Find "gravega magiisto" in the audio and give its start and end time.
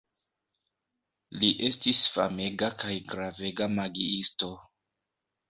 3.13-4.53